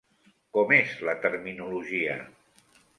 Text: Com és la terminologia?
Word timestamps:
Com 0.57 0.73
és 0.79 0.95
la 1.09 1.15
terminologia? 1.27 2.21